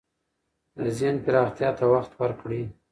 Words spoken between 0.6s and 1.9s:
د ذهن پراختیا ته